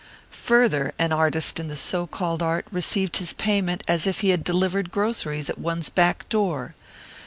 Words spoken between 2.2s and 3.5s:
art received his